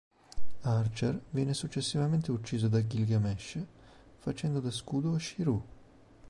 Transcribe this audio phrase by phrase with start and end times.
[0.63, 3.59] Archer viene successivamente ucciso da Gilgamesh
[4.17, 5.63] facendo da scudo a Shirou.